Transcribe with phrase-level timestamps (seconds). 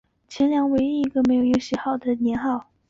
[0.27, 2.67] 这是前凉唯一一个没有袭用晋朝年号的年号。